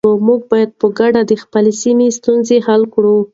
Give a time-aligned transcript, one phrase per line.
[0.27, 3.17] موږ به په ګډه د خپلې سیمې ستونزې حل کړو.